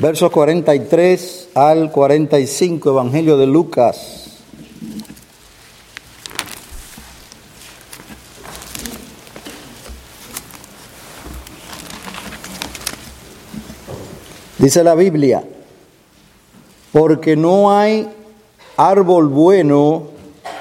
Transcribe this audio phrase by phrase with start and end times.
[0.00, 4.38] versos 43 al 45, Evangelio de Lucas.
[14.56, 15.44] Dice la Biblia,
[16.92, 18.08] porque no hay
[18.78, 20.04] árbol bueno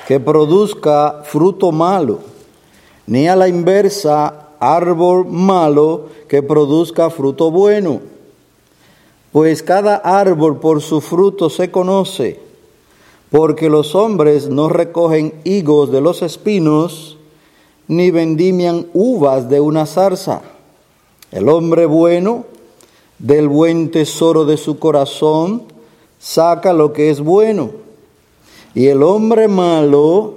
[0.05, 2.19] que produzca fruto malo,
[3.07, 8.18] ni a la inversa árbol malo que produzca fruto bueno.
[9.31, 12.39] Pues cada árbol por su fruto se conoce,
[13.29, 17.17] porque los hombres no recogen higos de los espinos,
[17.87, 20.41] ni vendimian uvas de una zarza.
[21.31, 22.45] El hombre bueno,
[23.19, 25.63] del buen tesoro de su corazón,
[26.17, 27.71] saca lo que es bueno,
[28.73, 30.35] y el hombre malo,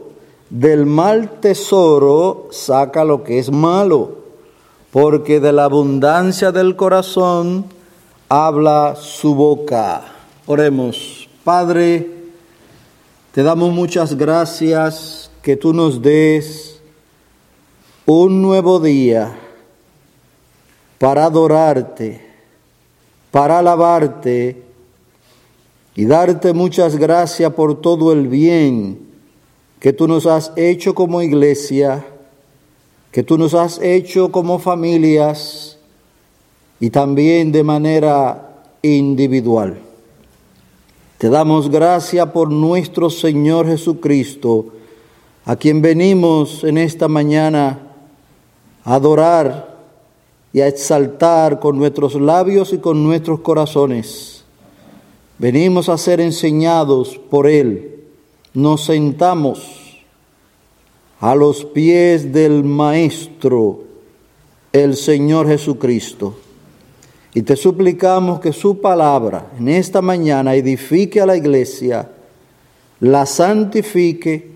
[0.50, 4.16] del mal tesoro, saca lo que es malo,
[4.90, 7.64] porque de la abundancia del corazón,
[8.34, 10.04] habla su boca.
[10.46, 12.08] Oremos, Padre,
[13.30, 16.80] te damos muchas gracias que tú nos des
[18.06, 19.36] un nuevo día
[20.98, 22.26] para adorarte,
[23.30, 24.62] para alabarte
[25.94, 29.10] y darte muchas gracias por todo el bien
[29.78, 32.02] que tú nos has hecho como iglesia,
[33.10, 35.71] que tú nos has hecho como familias
[36.82, 39.78] y también de manera individual.
[41.16, 44.66] Te damos gracias por nuestro Señor Jesucristo,
[45.44, 47.78] a quien venimos en esta mañana
[48.82, 49.78] a adorar
[50.52, 54.44] y a exaltar con nuestros labios y con nuestros corazones.
[55.38, 58.06] Venimos a ser enseñados por Él.
[58.54, 60.02] Nos sentamos
[61.20, 63.84] a los pies del Maestro,
[64.72, 66.41] el Señor Jesucristo.
[67.34, 72.10] Y te suplicamos que su palabra en esta mañana edifique a la iglesia,
[73.00, 74.50] la santifique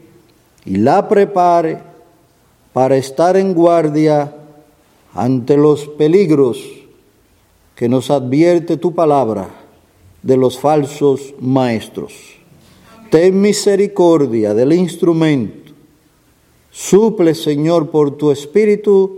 [0.67, 1.78] y la prepare
[2.73, 4.34] para estar en guardia
[5.15, 6.62] ante los peligros
[7.75, 9.49] que nos advierte tu palabra
[10.22, 12.12] de los falsos maestros.
[13.11, 15.72] Ten misericordia del instrumento.
[16.71, 19.16] Suple, Señor, por tu espíritu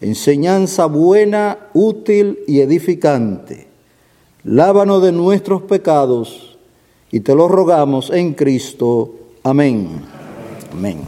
[0.00, 3.68] enseñanza buena, útil y edificante.
[4.44, 6.58] Lávanos de nuestros pecados
[7.10, 9.14] y te lo rogamos en Cristo.
[9.42, 10.00] Amén.
[10.72, 11.00] Amén.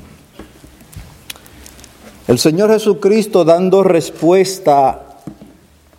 [2.27, 5.19] El Señor Jesucristo dando respuesta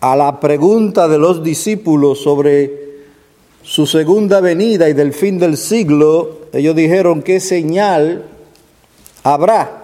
[0.00, 2.82] a la pregunta de los discípulos sobre
[3.62, 8.24] su segunda venida y del fin del siglo, ellos dijeron, ¿qué señal
[9.22, 9.81] habrá?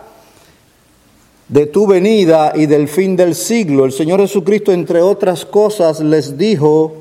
[1.49, 3.85] De tu venida y del fin del siglo.
[3.85, 6.95] El Señor Jesucristo, entre otras cosas, les dijo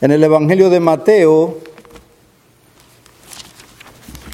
[0.00, 1.58] en el Evangelio de Mateo,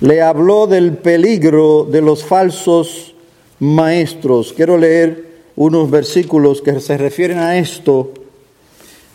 [0.01, 3.15] le habló del peligro de los falsos
[3.61, 4.53] maestros.
[4.53, 8.11] Quiero leer unos versículos que se refieren a esto.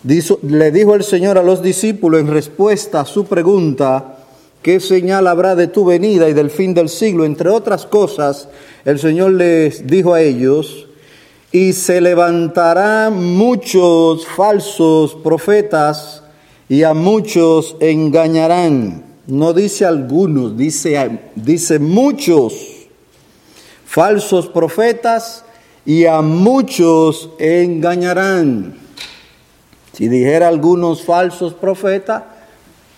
[0.03, 4.16] le dijo el Señor a los discípulos en respuesta a su pregunta,
[4.62, 7.25] ¿qué señal habrá de tu venida y del fin del siglo?
[7.25, 8.50] Entre otras cosas,
[8.85, 10.88] el Señor les dijo a ellos,
[11.51, 16.23] y se levantarán muchos falsos profetas
[16.69, 19.06] y a muchos engañarán.
[19.28, 22.53] No dice algunos, dice, dice muchos
[23.85, 25.46] falsos profetas
[25.85, 28.78] y a muchos engañarán.
[29.94, 32.23] Si dijera algunos falsos profetas,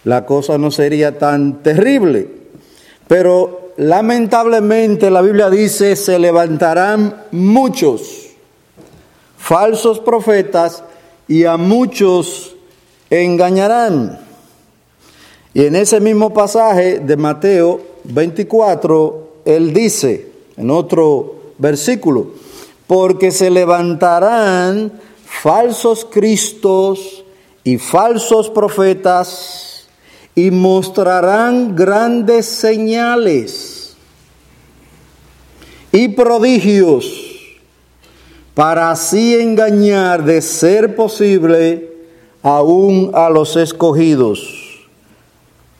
[0.04, 2.28] la cosa no sería tan terrible.
[3.08, 8.28] Pero lamentablemente la Biblia dice, se levantarán muchos
[9.38, 10.84] falsos profetas
[11.28, 12.56] y a muchos
[13.10, 14.20] engañarán.
[15.54, 22.34] Y en ese mismo pasaje de Mateo 24, él dice, en otro versículo,
[22.86, 24.92] porque se levantarán
[25.26, 27.24] falsos cristos
[27.64, 29.69] y falsos profetas
[30.40, 33.94] y mostrarán grandes señales
[35.92, 37.12] y prodigios
[38.54, 41.92] para así engañar de ser posible
[42.42, 44.88] aún a los escogidos.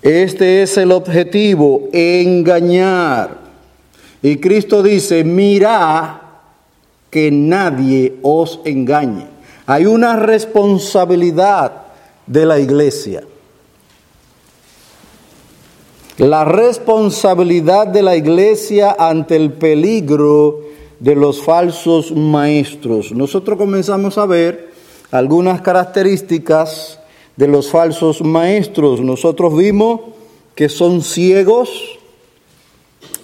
[0.02, 3.38] Este es el objetivo, engañar.
[4.22, 6.22] Y Cristo dice, mira
[7.10, 9.26] que nadie os engañe.
[9.66, 11.72] Hay una responsabilidad
[12.28, 13.24] de la iglesia
[16.20, 20.60] la responsabilidad de la iglesia ante el peligro
[21.00, 23.14] de los falsos maestros.
[23.14, 24.70] Nosotros comenzamos a ver
[25.12, 27.00] algunas características
[27.38, 29.00] de los falsos maestros.
[29.00, 30.02] Nosotros vimos
[30.56, 31.98] que son ciegos,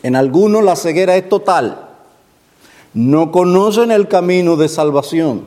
[0.02, 1.90] en algunos la ceguera es total,
[2.94, 5.44] no conocen el camino de salvación.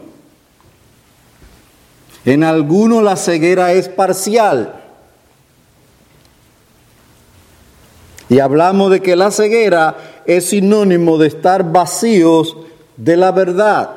[2.26, 4.77] En algunos la ceguera es parcial.
[8.28, 9.96] Y hablamos de que la ceguera
[10.26, 12.56] es sinónimo de estar vacíos
[12.96, 13.90] de la verdad,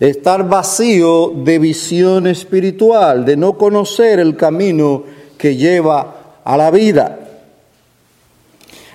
[0.00, 5.04] estar vacío de visión espiritual, de no conocer el camino
[5.36, 6.14] que lleva
[6.44, 7.18] a la vida.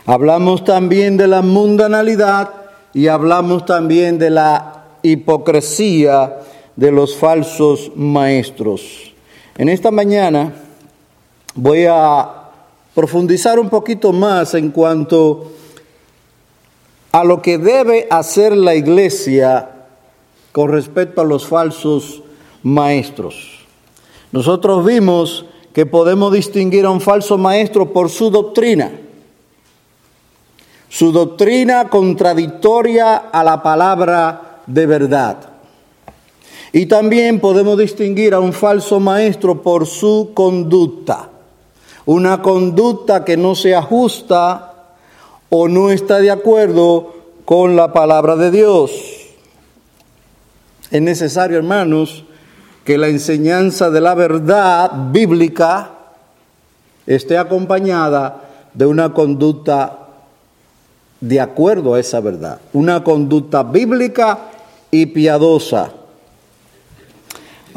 [0.06, 2.50] Hablamos también de la mundanalidad
[2.94, 6.40] y hablamos también de la hipocresía
[6.75, 9.14] de los falsos maestros.
[9.58, 10.54] En esta mañana
[11.56, 12.46] voy a
[12.97, 15.51] profundizar un poquito más en cuanto
[17.11, 19.69] a lo que debe hacer la iglesia
[20.51, 22.23] con respecto a los falsos
[22.63, 23.59] maestros.
[24.31, 28.89] Nosotros vimos que podemos distinguir a un falso maestro por su doctrina,
[30.89, 35.38] su doctrina contradictoria a la palabra de verdad.
[36.73, 41.37] Y también podemos distinguir a un falso maestro por su conducta,
[42.07, 44.74] una conducta que no se ajusta
[45.50, 47.13] o no está de acuerdo
[47.44, 48.92] con la palabra de Dios.
[50.89, 52.24] Es necesario, hermanos,
[52.86, 55.92] que la enseñanza de la verdad bíblica
[57.06, 58.42] esté acompañada
[58.74, 60.07] de una conducta
[61.19, 64.39] de acuerdo a esa verdad, una conducta bíblica
[64.92, 65.92] y piadosa.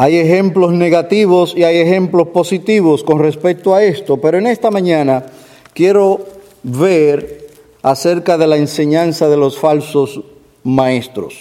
[0.03, 5.27] Hay ejemplos negativos y hay ejemplos positivos con respecto a esto, pero en esta mañana
[5.75, 6.25] quiero
[6.63, 7.49] ver
[7.83, 10.23] acerca de la enseñanza de los falsos
[10.65, 11.35] maestros.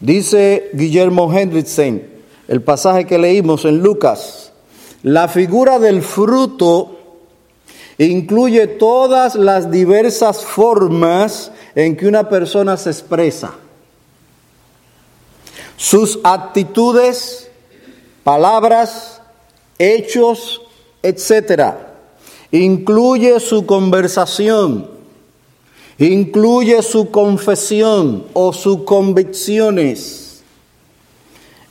[0.00, 2.02] Dice Guillermo Hendrickson,
[2.46, 4.52] el pasaje que leímos en Lucas,
[5.02, 6.94] la figura del fruto
[7.96, 13.54] incluye todas las diversas formas en que una persona se expresa.
[15.78, 17.47] Sus actitudes,
[18.28, 19.22] palabras,
[19.78, 20.60] hechos,
[21.02, 21.72] etc.
[22.52, 24.98] Incluye su conversación
[25.98, 30.42] incluye su confesión o sus convicciones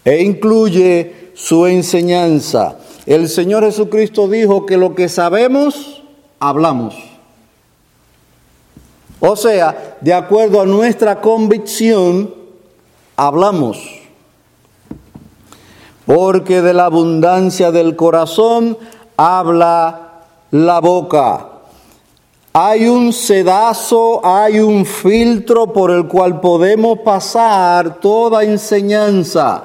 [0.03, 2.79] e incluye su enseñanza.
[3.05, 6.01] El Señor Jesucristo dijo que lo que sabemos,
[6.39, 6.95] hablamos.
[9.19, 12.33] O sea, de acuerdo a nuestra convicción,
[13.15, 13.96] hablamos.
[16.07, 18.77] Porque de la abundancia del corazón
[19.17, 21.49] habla la boca.
[22.53, 29.63] Hay un sedazo, hay un filtro por el cual podemos pasar toda enseñanza,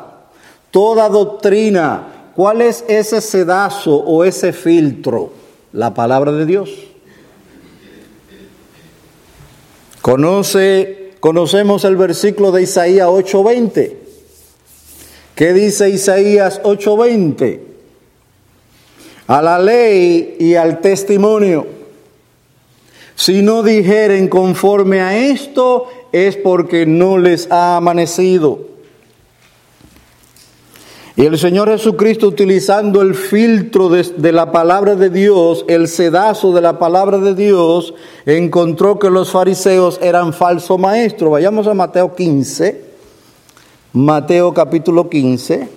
[0.73, 2.33] toda doctrina.
[2.35, 5.31] ¿Cuál es ese sedazo o ese filtro?
[5.73, 6.71] La palabra de Dios.
[10.01, 14.02] Conoce, conocemos el versículo de Isaías 8:20.
[15.43, 17.59] ¿Qué dice Isaías 8:20?
[19.27, 21.67] A la ley y al testimonio
[23.17, 28.61] si no dijeren conforme a esto, es porque no les ha amanecido.
[31.17, 36.61] Y el Señor Jesucristo utilizando el filtro de, la palabra de Dios, el sedazo de
[36.61, 37.95] la palabra de Dios,
[38.27, 41.33] encontró que los fariseos eran falso maestros.
[41.33, 42.92] Vayamos a Mateo 15,
[43.95, 45.69] Mateo capítulo 15.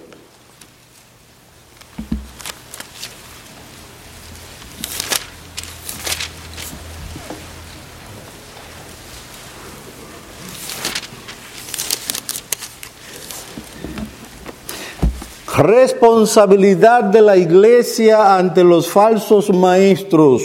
[15.58, 20.42] Responsabilidad de la iglesia ante los falsos maestros.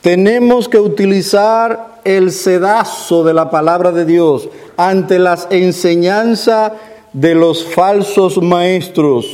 [0.00, 6.72] Tenemos que utilizar el sedazo de la palabra de Dios ante las enseñanzas
[7.12, 9.26] de los falsos maestros.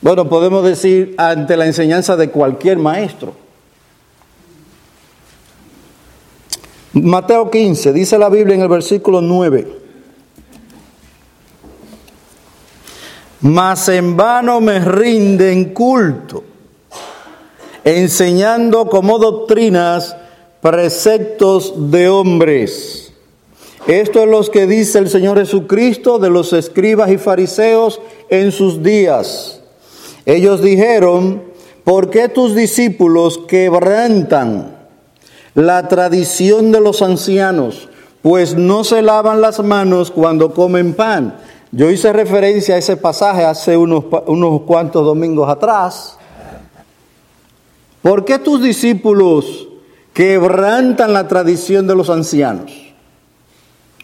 [0.00, 3.34] Bueno, podemos decir ante la enseñanza de cualquier maestro.
[6.92, 9.84] Mateo 15, dice la Biblia en el versículo 9.
[13.44, 16.42] mas en vano me rinden culto,
[17.84, 20.16] enseñando como doctrinas
[20.64, 23.12] preceptos de hombres.
[23.86, 28.82] Esto es lo que dice el Señor Jesucristo de los escribas y fariseos en sus
[28.82, 29.60] días.
[30.24, 31.42] Ellos dijeron,
[31.84, 34.74] ¿por qué tus discípulos quebrantan
[35.54, 37.90] la tradición de los ancianos?
[38.22, 41.38] Pues no se lavan las manos cuando comen pan
[41.72, 46.16] Yo hice referencia a ese pasaje hace unos, unos cuantos domingos atrás.
[48.00, 49.68] ¿Por qué tus discípulos
[50.14, 52.72] quebrantan la tradición de los ancianos?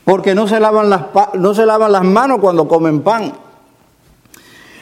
[0.05, 3.33] Porque no se lavan las, no se lavan las manos cuando comen pan.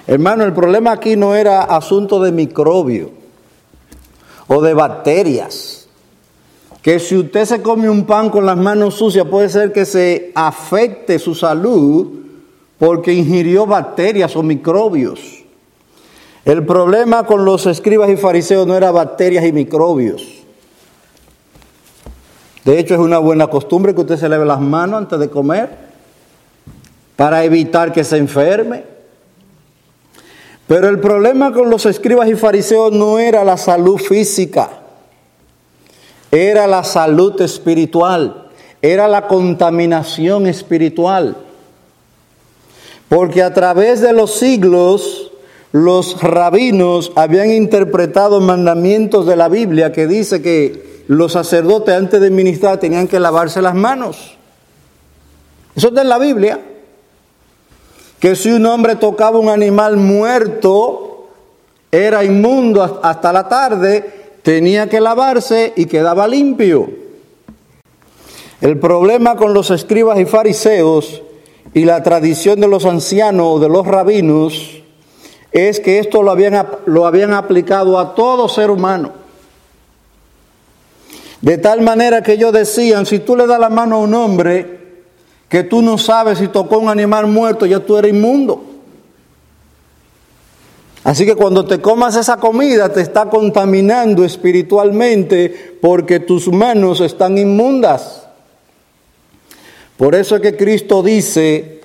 [0.08, 3.10] Hermano, el problema aquí no era asunto de microbio
[4.46, 5.86] o de bacterias.
[6.80, 10.32] Que si usted se come un pan con las manos sucias puede ser que se
[10.34, 12.06] afecte su salud
[12.78, 15.44] porque ingirió bacterias o microbios.
[16.46, 20.37] El problema con los escribas y fariseos no era bacterias y microbios.
[22.68, 25.70] De hecho, es una buena costumbre que usted se lave las manos antes de comer
[27.16, 28.84] para evitar que se enferme.
[30.66, 34.68] Pero el problema con los escribas y fariseos no era la salud física,
[36.30, 38.50] era la salud espiritual,
[38.82, 41.38] era la contaminación espiritual.
[43.08, 45.32] Porque a través de los siglos
[45.72, 52.30] los rabinos habían interpretado mandamientos de la Biblia que dice que los sacerdotes antes de
[52.30, 54.36] ministrar tenían que lavarse las manos.
[55.74, 56.60] Eso está en la Biblia.
[58.20, 61.28] Que si un hombre tocaba un animal muerto,
[61.90, 66.90] era inmundo hasta la tarde, tenía que lavarse y quedaba limpio.
[68.60, 71.22] El problema con los escribas y fariseos
[71.72, 74.82] y la tradición de los ancianos o de los rabinos
[75.52, 79.17] es que esto lo habían, lo habían aplicado a todo ser humano.
[81.40, 84.78] De tal manera que ellos decían, si tú le das la mano a un hombre
[85.48, 88.64] que tú no sabes si tocó un animal muerto, ya tú eres inmundo.
[91.04, 97.38] Así que cuando te comas esa comida te está contaminando espiritualmente porque tus manos están
[97.38, 98.26] inmundas.
[99.96, 101.80] Por eso es que Cristo dice,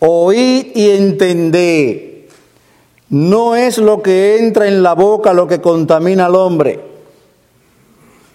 [0.00, 2.26] oíd y entended,
[3.10, 6.87] no es lo que entra en la boca lo que contamina al hombre,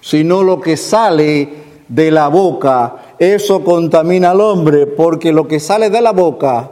[0.04, 1.48] sino lo que sale
[1.88, 6.72] de la boca, eso contamina al hombre, porque lo que sale de la boca,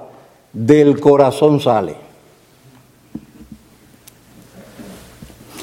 [0.52, 1.96] del corazón sale.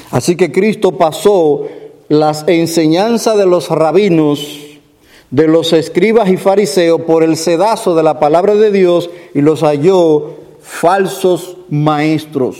[0.09, 1.67] Así que Cristo pasó
[2.07, 4.65] las enseñanzas de los rabinos
[5.29, 9.61] de los escribas y fariseos por el sedazo de la palabra de Dios y los
[9.61, 12.57] halló falsos maestros,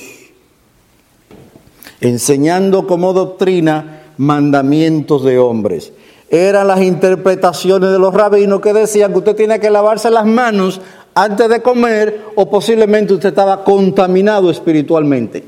[2.00, 5.94] enseñando como doctrina mandamientos de hombres.
[6.30, 10.82] Eran las interpretaciones de los rabinos que decían que usted tiene que lavarse las manos
[11.16, 15.46] antes de comer o posiblemente usted estaba contaminado espiritualmente.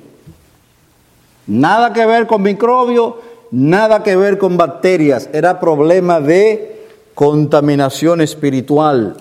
[1.47, 3.15] Nada que ver con microbios,
[3.51, 9.17] nada que ver con bacterias, era problema de contaminación espiritual.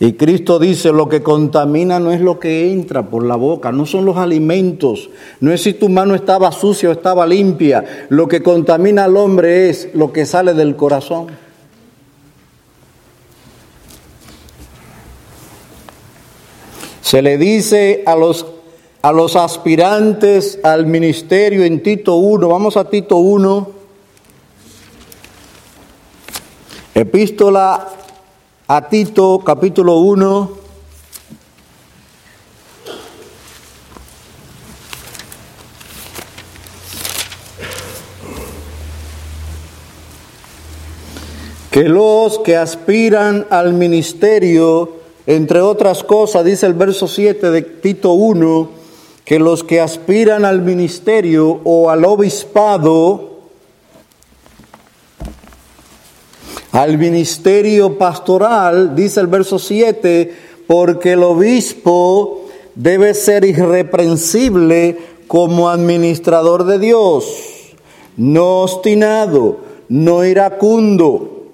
[0.00, 3.86] Y Cristo dice, lo que contamina no es lo que entra por la boca, no
[3.86, 5.08] son los alimentos,
[5.40, 9.70] no es si tu mano estaba sucia o estaba limpia, lo que contamina al hombre
[9.70, 11.28] es lo que sale del corazón.
[17.00, 18.46] Se le dice a los,
[19.00, 23.70] a los aspirantes al ministerio en Tito 1, vamos a Tito 1,
[26.96, 27.88] Epístola
[28.66, 30.64] a Tito, capítulo 1.
[41.70, 44.92] Que los que aspiran al ministerio,
[45.26, 48.70] entre otras cosas, dice el verso 7 de Tito 1,
[49.24, 53.33] que los que aspiran al ministerio o al obispado,
[56.74, 60.34] al ministerio pastoral, dice el verso 7,
[60.66, 67.26] porque el obispo debe ser irreprensible como administrador de Dios,
[68.16, 71.44] no obstinado, no iracundo,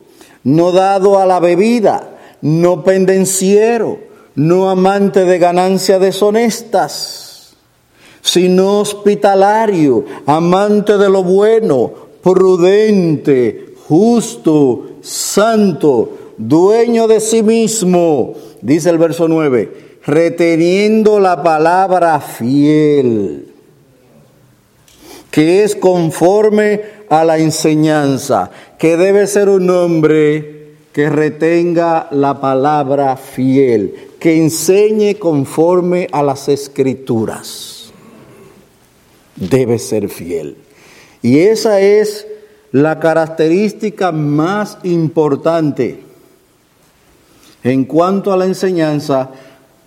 [0.42, 3.98] no dado a la bebida, no pendenciero,
[4.36, 7.56] no amante de ganancias deshonestas,
[8.22, 18.98] sino hospitalario, amante de lo bueno, prudente, justo, santo, dueño de sí mismo, dice el
[18.98, 23.52] verso 9, reteniendo la palabra fiel,
[25.30, 30.60] que es conforme a la enseñanza, que debe ser un hombre
[30.92, 37.92] que retenga la palabra fiel, que enseñe conforme a las escrituras.
[39.36, 40.56] Debe ser fiel.
[41.22, 42.26] Y esa es
[42.72, 46.04] la característica más importante
[47.62, 49.30] en cuanto a la enseñanza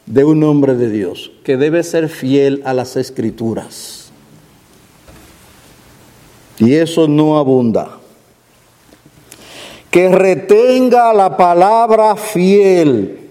[0.05, 4.11] de un hombre de Dios, que debe ser fiel a las escrituras.
[6.59, 7.97] Y eso no abunda.
[9.89, 13.29] Que retenga la palabra fiel,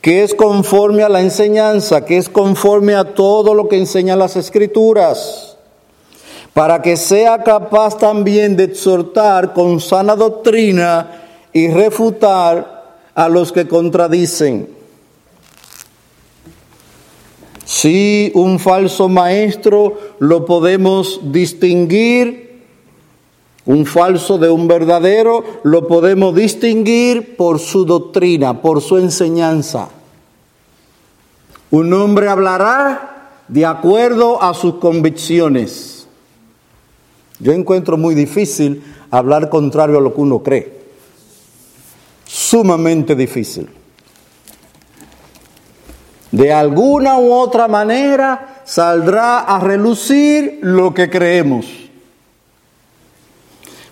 [0.00, 4.36] que es conforme a la enseñanza, que es conforme a todo lo que enseñan las
[4.36, 5.45] escrituras,
[6.56, 11.10] para que sea capaz también de exhortar con sana doctrina
[11.52, 14.66] y refutar a los que contradicen
[17.66, 22.64] si un falso maestro lo podemos distinguir,
[23.66, 29.90] un falso de un verdadero lo podemos distinguir por su doctrina, por su enseñanza.
[31.70, 35.95] Un hombre hablará de acuerdo a sus convicciones.
[37.38, 40.76] Yo encuentro muy difícil hablar contrario a lo que uno cree.
[42.24, 43.68] Sumamente difícil.
[46.32, 51.66] De alguna u otra manera saldrá a relucir lo que creemos.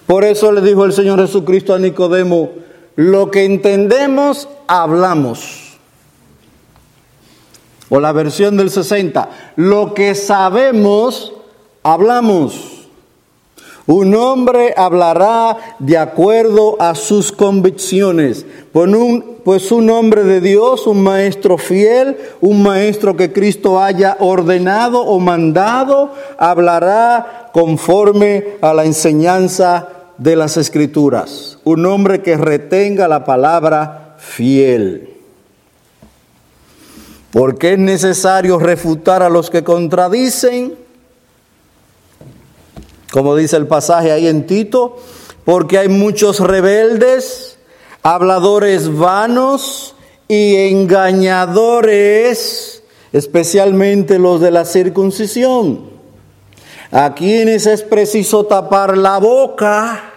[0.07, 2.51] Por eso le dijo el Señor Jesucristo a Nicodemo,
[2.97, 5.79] lo que entendemos, hablamos.
[7.89, 11.33] O la versión del 60, lo que sabemos,
[11.83, 12.74] hablamos.
[13.87, 20.87] Un hombre hablará de acuerdo a sus convicciones, pues un, pues un hombre de Dios,
[20.87, 28.87] un maestro fiel, un maestro que Cristo haya ordenado o mandado, hablará conforme a la
[28.87, 31.59] enseñanza de las escrituras.
[31.65, 35.11] Un hombre que retenga la palabra fiel.
[37.33, 40.84] Porque es necesario refutar a los que contradicen
[43.15, 44.97] como dice el pasaje ahí en Tito,
[45.45, 47.59] porque hay muchos rebeldes,
[48.03, 49.95] habladores vanos
[50.27, 55.91] y engañadores, especialmente los de la circuncisión,
[56.91, 60.11] a quienes es preciso tapar la boca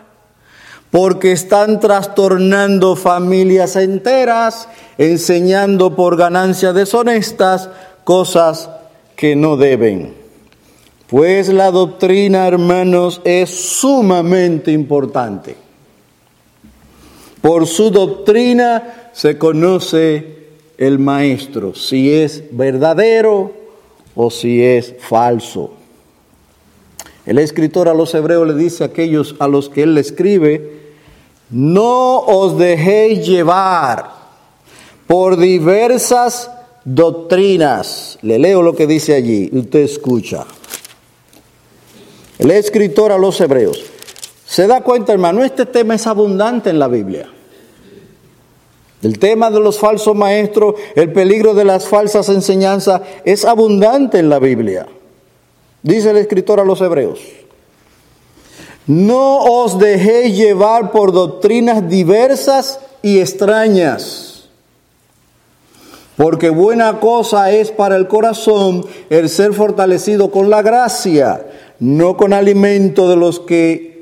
[0.89, 7.69] porque están trastornando familias enteras, enseñando por ganancias deshonestas
[8.03, 8.71] cosas
[9.15, 10.26] que no deben.
[11.07, 15.55] Pues la doctrina, hermanos, es sumamente importante.
[17.41, 23.53] Por su doctrina se conoce el maestro, si es verdadero
[24.15, 25.71] o si es falso.
[27.25, 30.87] El escritor a los hebreos le dice a aquellos a los que él escribe,
[31.49, 34.11] no os dejéis llevar
[35.07, 36.51] por diversas
[36.83, 38.19] doctrinas.
[38.21, 40.45] Le leo lo que dice allí, usted escucha.
[42.39, 43.84] El escritor a los hebreos.
[44.45, 47.28] Se da cuenta, hermano, este tema es abundante en la Biblia.
[49.02, 54.30] El tema de los falsos maestros, el peligro de las falsas enseñanzas, es abundante en
[54.30, 54.88] la Biblia.
[55.84, 57.19] Dice el escritor a los hebreos.
[58.88, 64.50] No os dejéis llevar por doctrinas diversas y extrañas,
[66.15, 71.46] porque buena cosa es para el corazón el ser fortalecido con la gracia
[71.79, 73.97] no con alimento de los que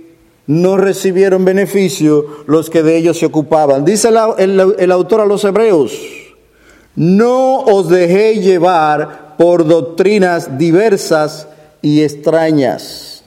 [0.47, 3.83] no recibieron beneficio, los que de ellos se ocupaban.
[3.83, 5.93] Dice el, autor a los hebreos,
[6.95, 11.47] no os dejéis llevar por doctrinas diversas
[11.81, 13.23] y extrañas.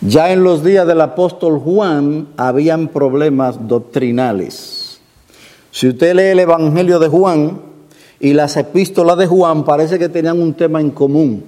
[0.00, 5.00] Ya en los días del apóstol Juan habían problemas doctrinales.
[5.70, 7.71] Si usted lee el Evangelio de Juan,
[8.22, 11.44] y las epístolas de Juan parece que tenían un tema en común.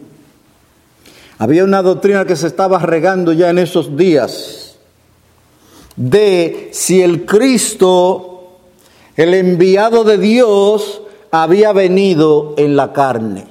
[1.39, 4.77] Había una doctrina que se estaba regando ya en esos días
[5.95, 8.59] de si el Cristo,
[9.15, 13.47] el enviado de Dios, había venido en la carne.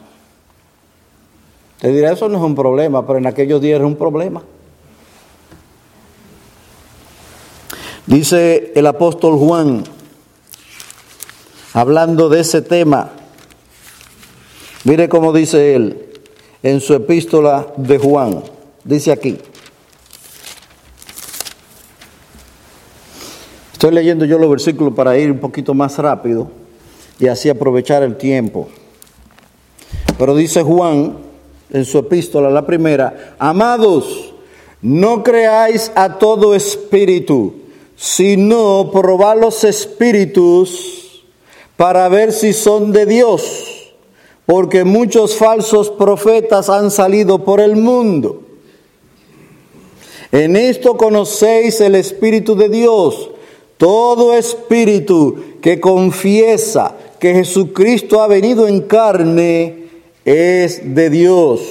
[1.80, 4.44] Te dirá, eso no es un problema, pero en aquellos días era un problema.
[8.06, 9.86] Dice el apóstol Juan,
[11.74, 13.12] hablando de ese tema.
[14.84, 16.06] Mire cómo dice él
[16.62, 18.44] en su epístola de Juan.
[18.84, 19.38] Dice aquí.
[23.74, 26.50] Estoy leyendo yo los versículos para ir un poquito más rápido
[27.20, 28.70] y así aprovechar el tiempo.
[30.18, 31.18] Pero dice Juan
[31.70, 34.34] en su epístola, la primera, amados,
[34.82, 37.56] no creáis a todo espíritu,
[37.96, 41.03] sino probad los espíritus
[41.78, 43.94] para ver si son de Dios,
[44.46, 48.42] porque muchos falsos profetas han salido por el mundo.
[50.32, 53.30] En esto conocéis el Espíritu de Dios.
[53.78, 59.88] todo espíritu que confiesa que Jesucristo ha venido en carne
[60.24, 61.62] es de Dios.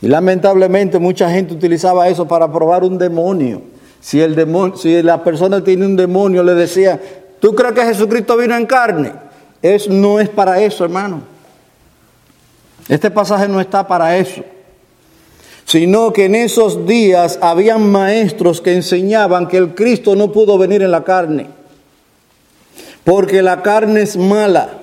[0.00, 3.62] Y lamentablemente mucha gente utilizaba eso para probar un demonio.
[4.00, 7.00] Si, el demonio, si la persona tiene un demonio, le decía,
[7.40, 9.12] ¿tú crees que Jesucristo vino en carne?
[9.62, 11.22] Es, no es para eso, hermano.
[12.88, 14.42] Este pasaje no está para eso
[15.68, 20.80] sino que en esos días habían maestros que enseñaban que el Cristo no pudo venir
[20.80, 21.46] en la carne,
[23.04, 24.78] porque la carne es mala.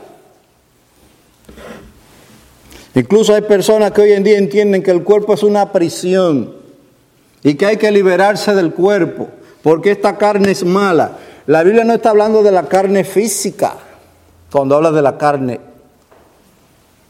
[2.93, 6.53] Incluso hay personas que hoy en día entienden que el cuerpo es una prisión
[7.41, 9.29] y que hay que liberarse del cuerpo,
[9.63, 11.17] porque esta carne es mala.
[11.47, 13.75] La Biblia no está hablando de la carne física,
[14.51, 15.59] cuando habla de la carne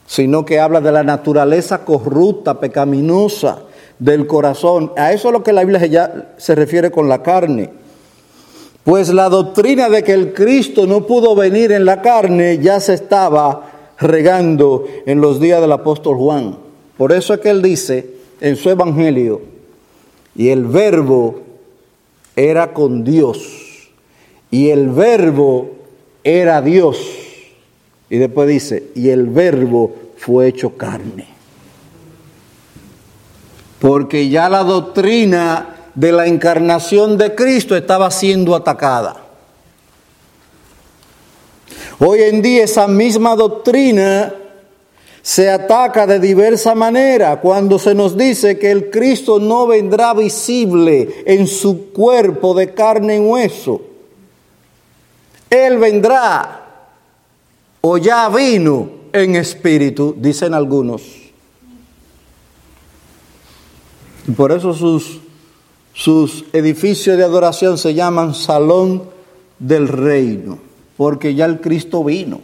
[0.06, 3.58] sino que habla de la naturaleza corrupta, pecaminosa
[3.98, 4.92] del corazón.
[4.96, 7.70] A eso es lo que la Biblia ya se refiere con la carne.
[8.84, 12.94] Pues la doctrina de que el Cristo no pudo venir en la carne ya se
[12.94, 16.56] estaba regando en los días del apóstol Juan.
[16.96, 19.40] Por eso es que él dice en su evangelio,
[20.36, 21.40] y el verbo
[22.36, 23.65] era con Dios,
[24.50, 25.70] y el verbo
[26.22, 26.98] era Dios
[28.08, 31.26] y después dice, y el verbo fue hecho carne.
[33.80, 39.22] Porque ya la doctrina de la encarnación de Cristo estaba siendo atacada.
[41.98, 44.32] Hoy en día esa misma doctrina
[45.22, 51.24] se ataca de diversa manera cuando se nos dice que el Cristo no vendrá visible
[51.26, 53.80] en su cuerpo de carne y hueso.
[55.50, 56.64] Él vendrá
[57.80, 61.02] o ya vino en espíritu, dicen algunos.
[64.26, 65.20] Y por eso sus,
[65.92, 69.04] sus edificios de adoración se llaman Salón
[69.58, 70.58] del Reino,
[70.96, 72.40] porque ya el Cristo vino,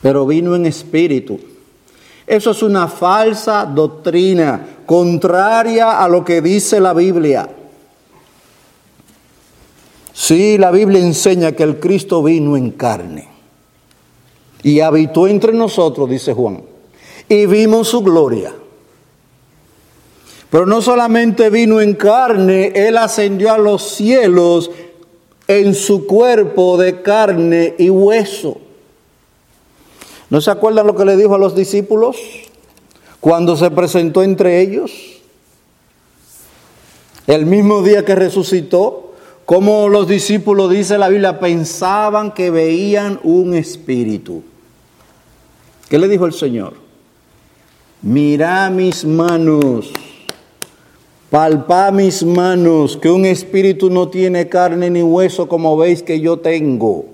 [0.00, 1.40] pero vino en espíritu.
[2.26, 7.48] Eso es una falsa doctrina, contraria a lo que dice la Biblia.
[10.20, 13.26] Sí, la Biblia enseña que el Cristo vino en carne
[14.62, 16.62] y habitó entre nosotros, dice Juan,
[17.26, 18.52] y vimos su gloria.
[20.50, 24.70] Pero no solamente vino en carne, Él ascendió a los cielos
[25.48, 28.58] en su cuerpo de carne y hueso.
[30.28, 32.18] ¿No se acuerdan lo que le dijo a los discípulos
[33.20, 34.92] cuando se presentó entre ellos?
[37.26, 39.09] El mismo día que resucitó,
[39.50, 44.44] como los discípulos, dice la Biblia, pensaban que veían un espíritu.
[45.88, 46.74] ¿Qué le dijo el Señor?
[48.00, 49.90] Mira mis manos,
[51.30, 56.38] palpa mis manos, que un espíritu no tiene carne ni hueso como veis que yo
[56.38, 57.06] tengo.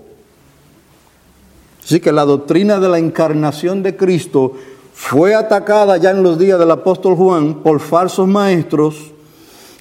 [1.83, 4.53] Así que la doctrina de la encarnación de Cristo
[4.93, 9.15] fue atacada ya en los días del apóstol Juan por falsos maestros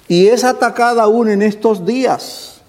[0.08, 2.60] y es atacada aún en estos días.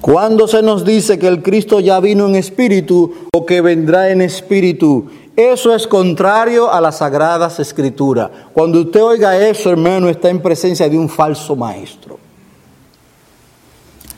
[0.00, 4.20] Cuando se nos dice que el Cristo ya vino en espíritu o que vendrá en
[4.20, 5.06] espíritu,
[5.36, 8.30] eso es contrario a las sagradas escrituras.
[8.52, 12.18] Cuando usted oiga eso, hermano, está en presencia de un falso maestro.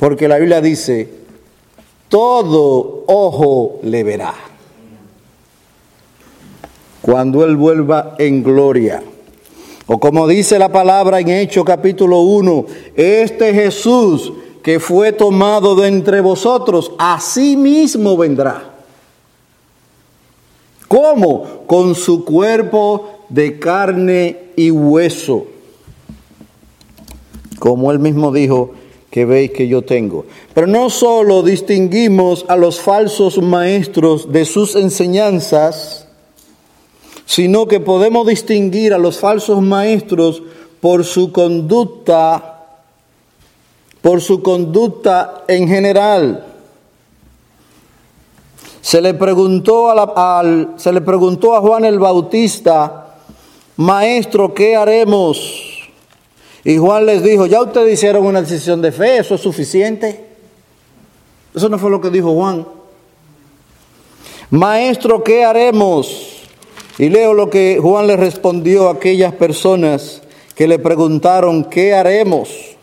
[0.00, 1.08] Porque la Biblia dice,
[2.08, 4.34] todo ojo le verá.
[7.02, 9.02] Cuando Él vuelva en gloria.
[9.86, 12.66] O como dice la palabra en Hechos capítulo 1,
[12.96, 18.70] este Jesús que fue tomado de entre vosotros, así mismo vendrá.
[20.88, 21.64] ¿Cómo?
[21.66, 25.44] Con su cuerpo de carne y hueso.
[27.58, 28.72] Como él mismo dijo,
[29.10, 30.24] que veis que yo tengo.
[30.54, 36.03] Pero no solo distinguimos a los falsos maestros de sus enseñanzas,
[37.26, 40.42] sino que podemos distinguir a los falsos maestros
[40.80, 42.54] por su conducta
[44.04, 46.44] por su conducta en general.
[48.82, 50.42] Se le preguntó a,
[50.76, 53.16] se le preguntó a Juan el Bautista,
[53.76, 55.88] Maestro, ¿qué haremos?
[56.64, 60.22] Y Juan les dijo, ya ustedes hicieron una decisión de fe, eso es suficiente.
[61.54, 62.66] Eso no fue lo que dijo Juan.
[64.50, 66.33] Maestro, ¿qué haremos?
[66.98, 70.22] Y leo lo que Juan le respondió a aquellas personas
[70.54, 72.76] que le preguntaron, ¿qué haremos?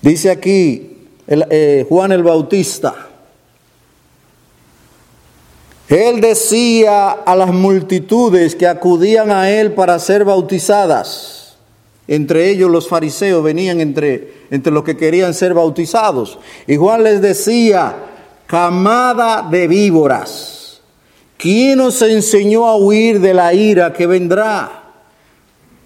[0.00, 3.06] Dice aquí eh, Juan el Bautista,
[5.88, 11.56] él decía a las multitudes que acudían a él para ser bautizadas,
[12.08, 16.38] Entre ellos los fariseos venían entre, entre los que querían ser bautizados.
[16.66, 17.96] Y Juan les decía,
[18.46, 20.65] camada de víboras,
[21.36, 24.92] ¿quién os enseñó a huir de la ira que vendrá?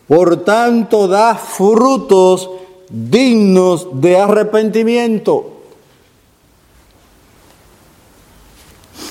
[0.09, 2.51] Por tanto, da frutos
[2.91, 5.61] dignos de arrepentimiento.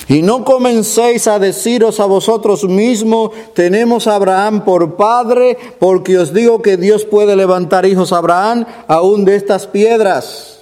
[0.10, 6.34] Y no comencéis a deciros a vosotros mismos, tenemos a Abraham por padre, porque os
[6.34, 10.62] digo que Dios puede levantar hijos a Abraham aún de estas piedras.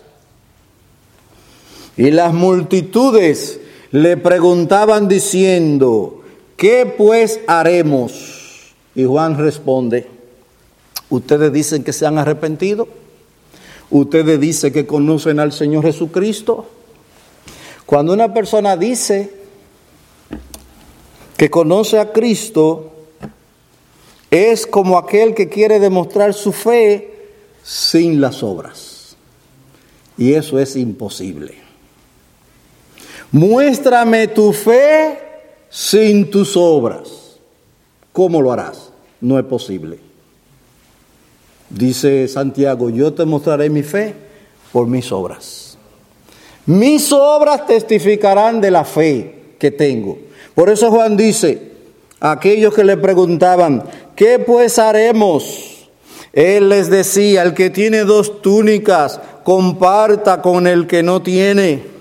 [1.96, 3.62] Y las multitudes
[3.92, 6.24] le preguntaban diciendo,
[6.56, 8.74] ¿qué pues haremos?
[8.96, 10.08] Y Juan responde,
[11.10, 12.88] ustedes dicen que se han arrepentido,
[13.90, 16.66] ustedes dicen que conocen al Señor Jesucristo.
[17.86, 19.32] Cuando una persona dice
[21.38, 22.92] que conoce a Cristo,
[24.30, 27.32] es como aquel que quiere demostrar su fe
[27.64, 29.16] sin las obras.
[30.18, 31.67] Y eso es imposible.
[33.32, 35.20] Muéstrame tu fe
[35.70, 37.40] sin tus obras.
[38.14, 38.92] ¿Cómo lo harás?
[39.22, 40.00] No es posible.
[41.70, 44.14] Dice Santiago, yo te mostraré mi fe
[44.72, 45.78] por mis obras.
[46.66, 50.18] Mis obras testificarán de la fe que tengo.
[50.56, 51.72] Por eso Juan dice,
[52.20, 53.84] a aquellos que le preguntaban,
[54.16, 55.90] ¿qué pues haremos?
[56.34, 61.97] Él les decía, el que tiene dos túnicas, comparta con el que no tiene.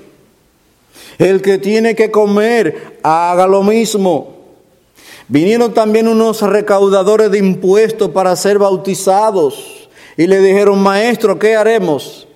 [1.18, 4.37] El que tiene que comer, haga lo mismo.
[5.29, 12.26] Vinieron también unos recaudadores de impuestos para ser bautizados y le dijeron, maestro, ¿qué haremos?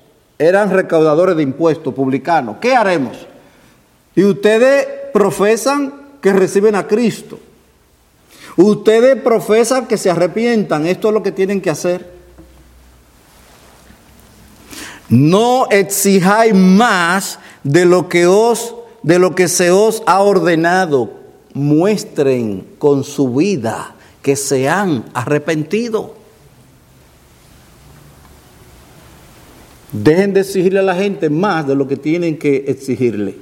[0.41, 2.57] eran recaudadores de impuestos publicanos.
[2.63, 3.27] ¿Qué haremos?
[4.17, 7.39] Y ustedes profesan que reciben a Cristo.
[8.57, 10.87] Ustedes profesan que se arrepientan.
[10.87, 12.11] Esto es lo que tienen que hacer.
[15.11, 21.11] No exijáis más de lo que os de lo que se os ha ordenado.
[21.53, 26.15] Muestren con su vida que se han arrepentido.
[29.93, 33.37] Dejen de exigirle a la gente más de lo que tienen que exigirle.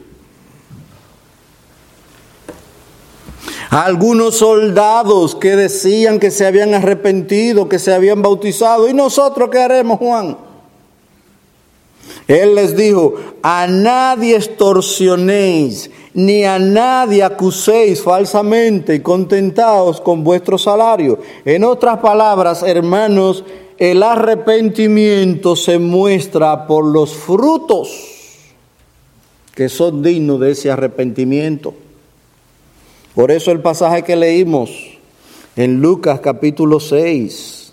[3.68, 8.88] Algunos soldados que decían que se habían arrepentido, que se habían bautizado.
[8.88, 10.47] ¿Y nosotros qué haremos, Juan?
[12.28, 20.58] Él les dijo, a nadie extorsionéis, ni a nadie acuséis falsamente y contentaos con vuestro
[20.58, 21.18] salario.
[21.46, 23.44] En otras palabras, hermanos,
[23.78, 27.88] el arrepentimiento se muestra por los frutos
[29.54, 31.74] que son dignos de ese arrepentimiento.
[33.14, 34.70] Por eso el pasaje que leímos
[35.56, 37.72] en Lucas capítulo 6,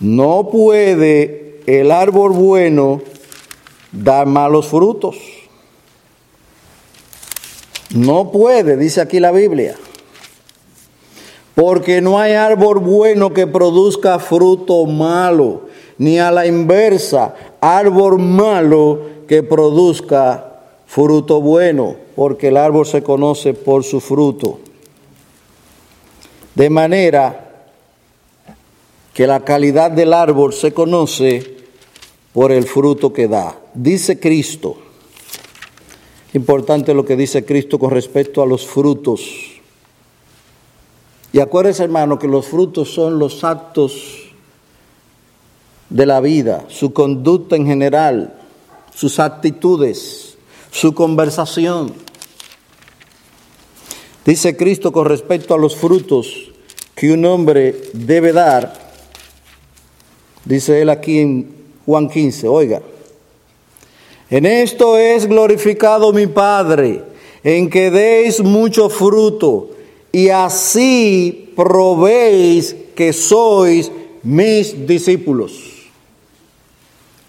[0.00, 3.02] no puede el árbol bueno
[3.94, 5.16] dar malos frutos.
[7.90, 9.76] No puede, dice aquí la Biblia
[11.54, 15.62] porque no hay árbol bueno que produzca fruto malo,
[15.98, 23.54] ni a la inversa, árbol malo que produzca fruto bueno, porque el árbol se conoce
[23.54, 24.58] por su fruto.
[26.54, 27.52] De manera
[29.12, 31.53] que la calidad del árbol se conoce
[32.34, 33.58] por el fruto que da.
[33.72, 34.76] Dice Cristo,
[36.34, 39.22] importante lo que dice Cristo con respecto a los frutos
[41.34, 43.92] y acuérdense, hermano, que los frutos son los actos
[45.90, 48.40] de la vida, su conducta en general,
[48.94, 50.38] sus actitudes,
[50.70, 51.92] su conversación.
[54.24, 56.52] Dice Cristo con respecto a los frutos
[56.94, 58.72] que un hombre debe dar,
[60.44, 62.82] dice él aquí en Juan 15, oiga,
[64.30, 67.02] en esto es glorificado mi Padre,
[67.42, 69.70] en que deis mucho fruto
[70.10, 73.92] y así probéis que sois
[74.22, 75.52] mis discípulos.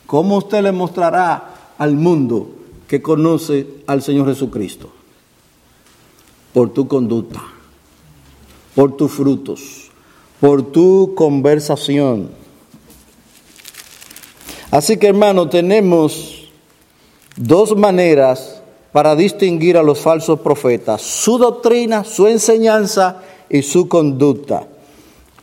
[0.05, 2.49] ¿Cómo usted le mostrará al mundo
[2.87, 4.89] que conoce al Señor Jesucristo?
[6.53, 7.43] Por tu conducta,
[8.75, 9.91] por tus frutos,
[10.39, 12.44] por tu conversación.
[14.71, 16.49] Así que hermano, tenemos
[17.35, 23.17] dos maneras para distinguir a los falsos profetas, su doctrina, su enseñanza
[23.49, 24.67] y su conducta.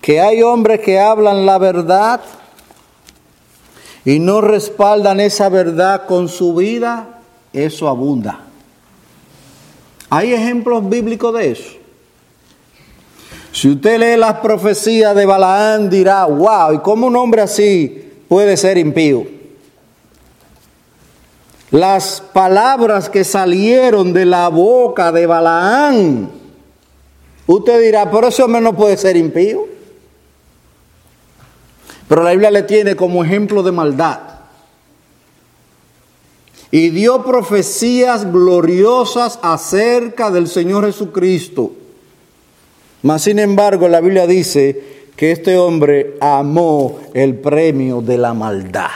[0.00, 2.20] Que hay hombres que hablan la verdad
[4.04, 7.20] y no respaldan esa verdad con su vida,
[7.52, 8.40] eso abunda.
[10.10, 11.70] Hay ejemplos bíblicos de eso.
[13.52, 18.56] Si usted lee las profecías de Balaán, dirá, wow, ¿y cómo un hombre así puede
[18.56, 19.26] ser impío?
[21.70, 26.30] Las palabras que salieron de la boca de Balaán,
[27.46, 29.66] usted dirá, pero ese hombre no puede ser impío.
[32.08, 34.20] Pero la Biblia le tiene como ejemplo de maldad.
[36.70, 41.72] Y dio profecías gloriosas acerca del Señor Jesucristo.
[43.02, 48.90] Mas sin embargo la Biblia dice que este hombre amó el premio de la maldad.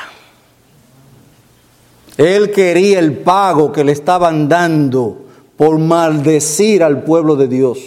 [2.17, 5.19] Él quería el pago que le estaban dando
[5.57, 7.79] por maldecir al pueblo de Dios.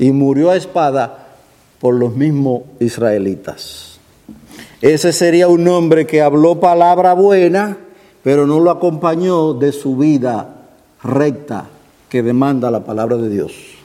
[0.00, 1.36] Y murió a espada
[1.78, 4.00] por los mismos israelitas.
[4.82, 7.78] Ese sería un hombre que habló palabra buena,
[8.24, 10.66] pero no lo acompañó de su vida
[11.00, 11.68] recta
[12.08, 13.77] que demanda la palabra de Dios.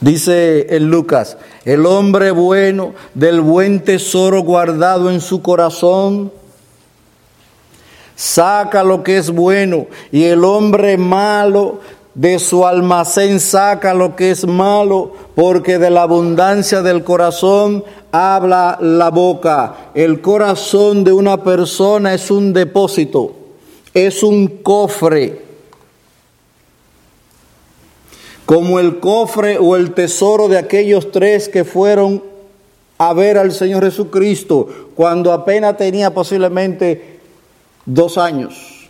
[0.00, 6.30] Dice en Lucas, el hombre bueno del buen tesoro guardado en su corazón,
[8.14, 11.80] saca lo que es bueno, y el hombre malo
[12.14, 17.82] de su almacén saca lo que es malo, porque de la abundancia del corazón
[18.12, 19.90] habla la boca.
[19.94, 23.34] El corazón de una persona es un depósito,
[23.94, 25.45] es un cofre.
[28.46, 32.22] Como el cofre o el tesoro de aquellos tres que fueron
[32.96, 37.18] a ver al Señor Jesucristo cuando apenas tenía posiblemente
[37.84, 38.88] dos años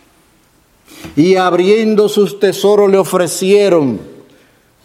[1.17, 3.99] y abriendo sus tesoros le ofrecieron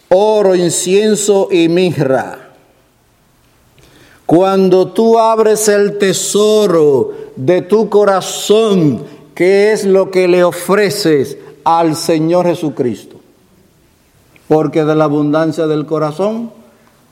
[0.08, 2.50] oro, incienso y mirra.
[4.26, 9.04] Cuando tú abres el tesoro de tu corazón,
[9.34, 13.11] ¿qué es lo que le ofreces al Señor Jesucristo?
[14.48, 16.50] Porque de la abundancia del corazón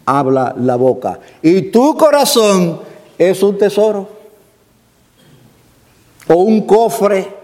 [0.06, 1.20] habla la boca.
[1.42, 2.80] Y tu corazón
[3.18, 4.08] es un tesoro
[6.28, 7.40] o un cofre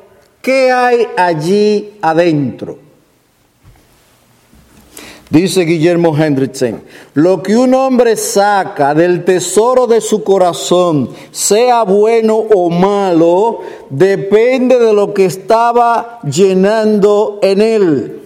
[0.47, 2.79] ¿Qué hay allí adentro?
[5.29, 6.83] Dice Guillermo Hendrickson,
[7.15, 13.59] lo que un hombre saca del tesoro de su corazón, sea bueno o malo,
[13.91, 18.23] depende de lo que estaba llenando en él.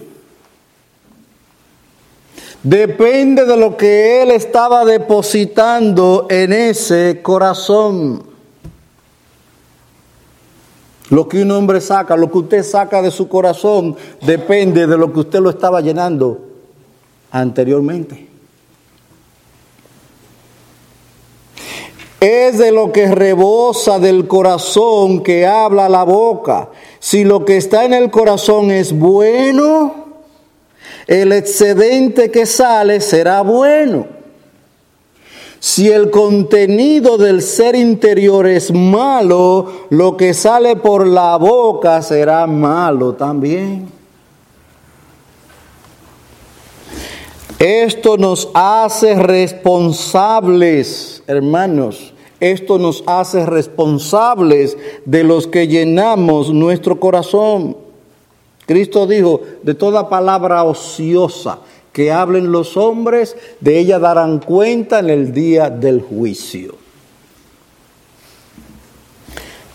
[2.63, 8.23] Depende de lo que él estaba depositando en ese corazón.
[11.09, 15.11] Lo que un hombre saca, lo que usted saca de su corazón, depende de lo
[15.11, 16.39] que usted lo estaba llenando
[17.31, 18.29] anteriormente.
[22.19, 26.69] Es de lo que rebosa del corazón que habla la boca.
[26.99, 30.00] Si lo que está en el corazón es bueno,
[31.07, 34.07] el excedente que sale será bueno.
[35.59, 42.47] Si el contenido del ser interior es malo, lo que sale por la boca será
[42.47, 43.87] malo también.
[47.59, 52.15] Esto nos hace responsables, hermanos.
[52.39, 57.90] Esto nos hace responsables de los que llenamos nuestro corazón.
[58.71, 61.59] Cristo dijo, de toda palabra ociosa
[61.91, 66.75] que hablen los hombres, de ella darán cuenta en el día del juicio.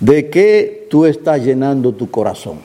[0.00, 2.60] ¿De qué tú estás llenando tu corazón?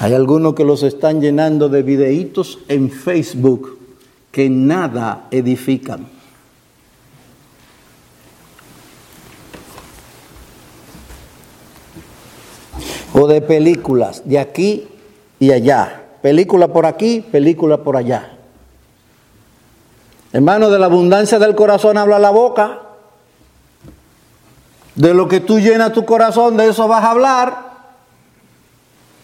[0.00, 3.78] Hay algunos que los están llenando de videitos en Facebook
[4.30, 6.11] que nada edifican.
[13.14, 14.88] O de películas de aquí
[15.38, 18.38] y allá Película por aquí, película por allá.
[20.32, 22.80] Hermano, de la abundancia del corazón habla la boca.
[24.94, 27.72] De lo que tú llenas tu corazón, de eso vas a hablar.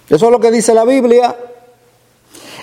[0.09, 1.37] Eso es lo que dice la Biblia.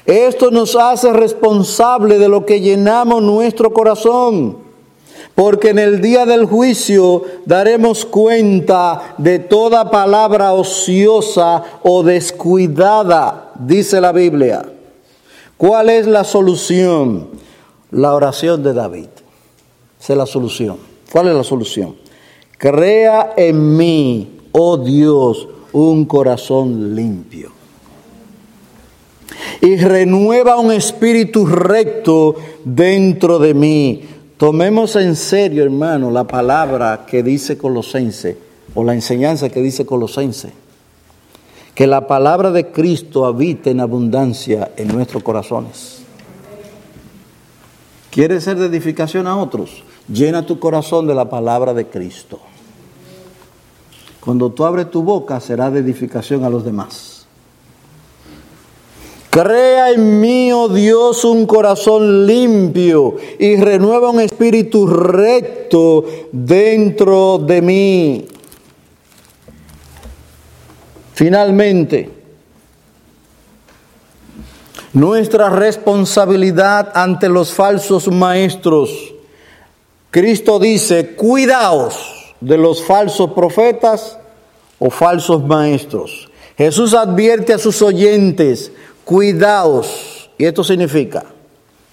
[0.06, 4.65] Esto nos hace responsable de lo que llenamos nuestro corazón
[5.36, 14.00] porque en el día del juicio daremos cuenta de toda palabra ociosa o descuidada, dice
[14.00, 14.66] la Biblia.
[15.58, 17.28] ¿Cuál es la solución?
[17.92, 19.10] La oración de David.
[20.00, 20.78] Esa es la solución.
[21.12, 21.96] ¿Cuál es la solución?
[22.58, 27.52] Crea en mí, oh Dios, un corazón limpio.
[29.62, 34.15] Y renueva un espíritu recto dentro de mí
[34.46, 38.38] Tomemos en serio, hermano, la palabra que dice Colosense
[38.76, 40.54] o la enseñanza que dice Colosense.
[41.74, 46.04] que la palabra de Cristo habite en abundancia en nuestros corazones.
[48.12, 49.84] ¿Quieres ser de edificación a otros?
[50.08, 52.40] Llena tu corazón de la palabra de Cristo.
[54.20, 57.15] Cuando tú abres tu boca será de edificación a los demás.
[59.36, 67.62] Crea en mí, oh Dios, un corazón limpio y renueva un espíritu recto dentro de
[67.62, 68.28] mí.
[71.16, 72.10] Finalmente,
[74.94, 79.14] nuestra responsabilidad ante los falsos maestros.
[80.12, 84.18] Cristo dice, cuidaos de los falsos profetas
[84.80, 86.32] o falsos maestros.
[86.58, 88.72] Jesús advierte a sus oyentes,
[89.06, 91.24] cuidaos, y esto significa,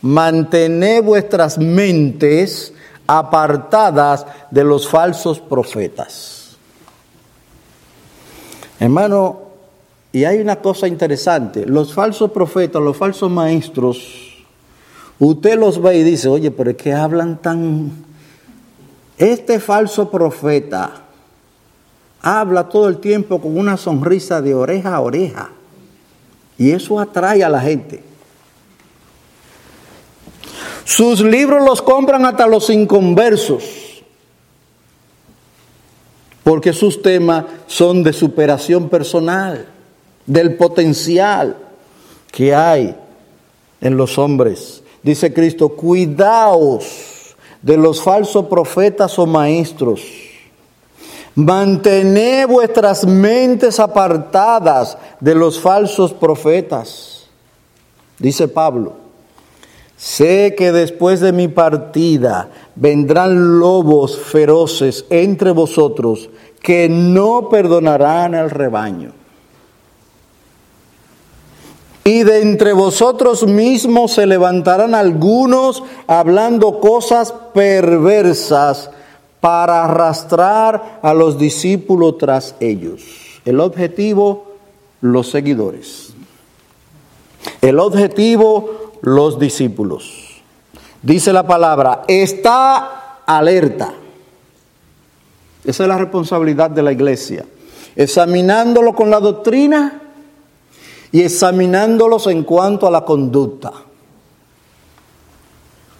[0.01, 2.73] mantened vuestras mentes
[3.07, 6.57] apartadas de los falsos profetas.
[8.81, 9.43] Hermano,
[10.11, 14.45] y hay una cosa interesante, los falsos profetas, los falsos maestros,
[15.19, 18.11] usted los ve y dice, oye, pero es que hablan tan...
[19.19, 20.91] Este falso profeta
[22.23, 25.51] habla todo el tiempo con una sonrisa de oreja a oreja.
[26.59, 28.03] Y eso atrae a la gente.
[30.85, 33.65] Sus libros los compran hasta los inconversos,
[36.43, 39.69] porque sus temas son de superación personal
[40.27, 41.57] del potencial
[42.31, 42.97] que hay
[43.81, 44.83] en los hombres.
[45.03, 50.03] Dice Cristo, cuidaos de los falsos profetas o maestros.
[51.35, 57.27] Mantened vuestras mentes apartadas de los falsos profetas.
[58.19, 58.93] Dice Pablo,
[59.97, 66.29] sé que después de mi partida vendrán lobos feroces entre vosotros
[66.61, 69.13] que no perdonarán al rebaño.
[72.05, 78.91] Y de entre vosotros mismos se levantarán algunos hablando cosas perversas
[79.43, 83.03] para arrastrar a los discípulos tras ellos.
[83.45, 84.53] El objetivo,
[85.01, 86.15] los seguidores.
[87.61, 90.41] El objetivo, los discípulos.
[91.03, 93.93] Dice la palabra, está alerta.
[95.65, 97.45] Esa es la responsabilidad de la iglesia.
[97.97, 100.03] Examinándolo con la doctrina
[101.11, 103.73] y examinándolos en cuanto a la conducta.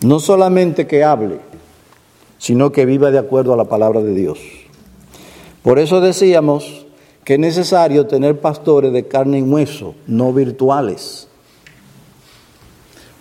[0.03, 1.41] No solamente que hable,
[2.43, 4.41] sino que viva de acuerdo a la palabra de Dios.
[5.63, 6.87] Por eso decíamos
[7.23, 11.29] que es necesario tener pastores de carne y hueso, no virtuales.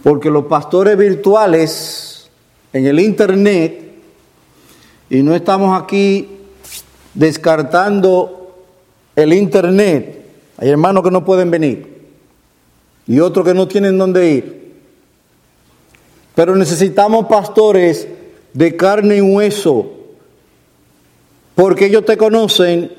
[0.01, 2.31] Porque los pastores virtuales
[2.73, 3.91] en el Internet,
[5.11, 6.27] y no estamos aquí
[7.13, 8.55] descartando
[9.15, 10.25] el Internet,
[10.57, 12.09] hay hermanos que no pueden venir
[13.05, 14.73] y otros que no tienen dónde ir.
[16.33, 18.07] Pero necesitamos pastores
[18.53, 19.91] de carne y hueso,
[21.55, 22.91] porque ellos te conocen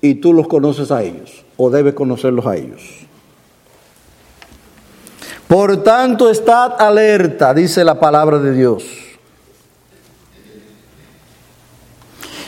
[0.00, 2.82] y tú los conoces a ellos, o debes conocerlos a ellos.
[5.48, 8.84] Por tanto, estad alerta, dice la palabra de Dios.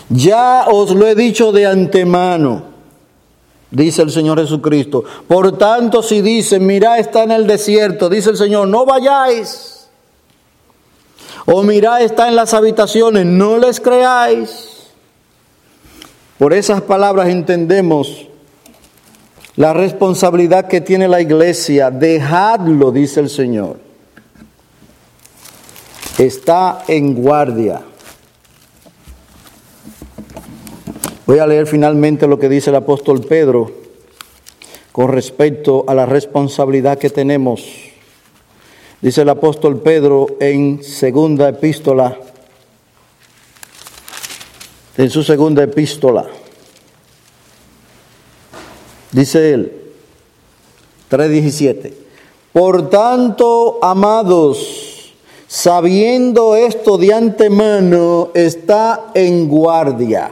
[0.08, 2.74] Ya os lo he dicho de antemano
[3.74, 5.04] dice el Señor Jesucristo.
[5.26, 9.73] Por tanto, si dicen, mira, está en el desierto, dice el Señor, no vayáis.
[11.46, 14.90] O mira, está en las habitaciones, no les creáis.
[16.38, 18.28] Por esas palabras entendemos
[19.56, 21.90] la responsabilidad que tiene la iglesia.
[21.90, 23.78] Dejadlo, dice el Señor.
[26.18, 27.82] Está en guardia.
[31.26, 33.70] Voy a leer finalmente lo que dice el apóstol Pedro
[34.92, 37.83] con respecto a la responsabilidad que tenemos.
[39.04, 42.16] Dice el apóstol Pedro en segunda epístola,
[44.96, 46.24] en su segunda epístola.
[49.12, 49.72] Dice él,
[51.10, 51.92] 3.17,
[52.54, 55.12] por tanto, amados,
[55.48, 60.30] sabiendo esto de antemano, está en guardia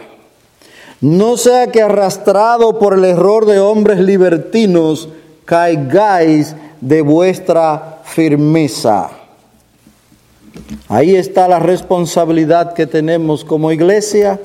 [1.03, 5.09] no sea que arrastrado por el error de hombres libertinos
[5.45, 9.11] caigáis de vuestra firmeza.
[10.88, 14.40] Ahí está la responsabilidad que tenemos como iglesia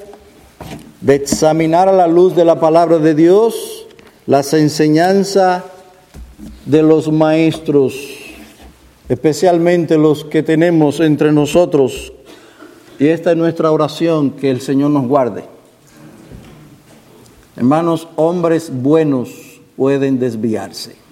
[1.01, 3.85] de examinar a la luz de la palabra de Dios
[4.25, 5.63] las enseñanzas
[6.65, 7.95] de los maestros,
[9.07, 12.13] especialmente los que tenemos entre nosotros.
[12.99, 15.45] Y esta es nuestra oración, que el Señor nos guarde.
[17.55, 19.29] Hermanos, hombres buenos
[19.77, 21.06] pueden desviarse.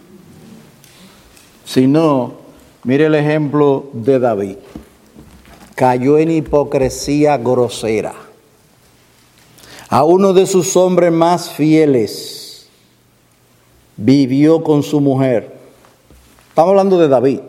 [1.66, 2.34] Si no,
[2.84, 4.58] mire el ejemplo de David.
[5.74, 8.14] Cayó en hipocresía grosera.
[9.90, 12.68] A uno de sus hombres más fieles
[13.98, 15.56] vivió con su mujer.
[16.50, 17.40] Estamos hablando de David.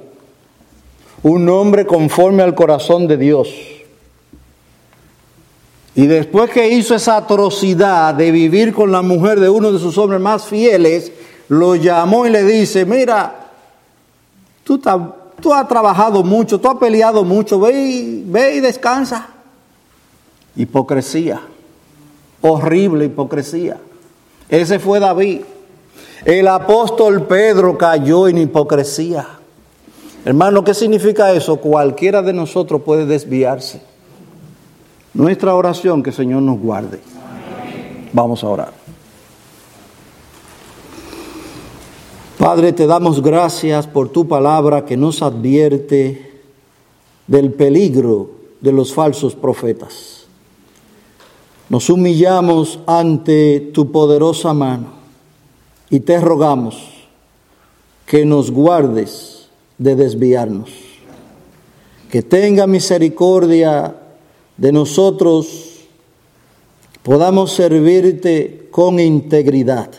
[1.23, 3.49] Un hombre conforme al corazón de Dios.
[5.95, 9.97] Y después que hizo esa atrocidad de vivir con la mujer de uno de sus
[9.97, 11.11] hombres más fieles,
[11.49, 13.46] lo llamó y le dice, mira,
[14.67, 19.29] tú, has trabajado mucho, tú has peleado mucho, ve y, ve y descansa.
[20.57, 21.41] Hipocresía,
[22.43, 23.79] horrible hipocresía.
[24.49, 25.43] Ese fue David.
[26.25, 29.27] El apóstol Pedro cayó en hipocresía.
[30.25, 31.59] Hermano, ¿qué significa eso?
[31.59, 33.81] Cualquiera de nosotros puede desviarse.
[35.15, 37.01] Nuestra oración, que el Señor nos guarde.
[38.13, 38.86] Vamos a orar.
[42.47, 46.31] Padre, te damos gracias por tu palabra que nos advierte
[47.27, 48.31] del peligro
[48.61, 50.27] de los falsos profetas.
[51.69, 54.91] Nos humillamos ante tu poderosa mano
[55.91, 56.77] y te rogamos
[58.07, 60.71] que nos guardes de desviarnos.
[62.09, 63.93] Que tenga misericordia
[64.57, 65.81] de nosotros
[67.03, 69.91] podamos servirte con integridad,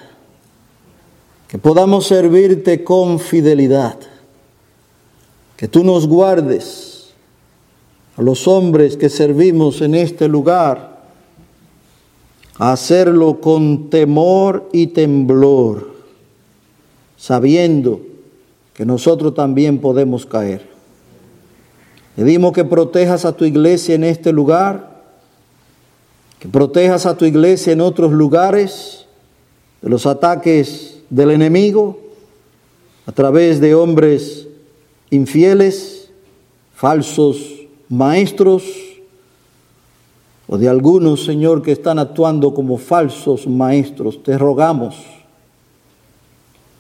[1.48, 3.98] que podamos servirte con fidelidad,
[5.56, 7.14] que tú nos guardes
[8.18, 10.98] a los hombres que servimos en este lugar,
[12.58, 15.96] a hacerlo con temor y temblor,
[17.16, 18.02] sabiendo
[18.74, 20.68] que nosotros también podemos caer.
[22.16, 24.98] Pedimos que protejas a tu iglesia en este lugar,
[26.40, 29.06] que protejas a tu iglesia en otros lugares
[29.82, 32.00] de los ataques del enemigo
[33.06, 34.48] a través de hombres
[35.10, 36.10] infieles,
[36.76, 37.38] falsos
[37.90, 38.64] maestros
[40.48, 44.24] o de algunos, Señor, que están actuando como falsos maestros.
[44.24, 44.96] Te rogamos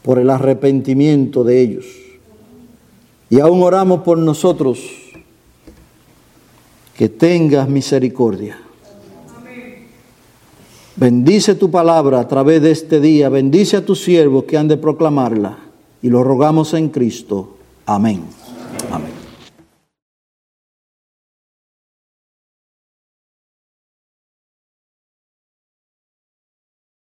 [0.04, 1.86] por el arrepentimiento de ellos.
[3.30, 4.80] Y aún oramos por nosotros
[6.96, 8.58] que tengas misericordia.
[10.98, 14.78] Bendice tu palabra a través de este día, bendice a tus siervos que han de
[14.78, 15.60] proclamarla
[16.02, 17.58] y lo rogamos en Cristo.
[17.86, 18.24] Amén.